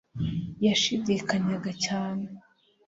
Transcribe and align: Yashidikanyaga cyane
Yashidikanyaga 0.65 1.71
cyane 1.85 2.25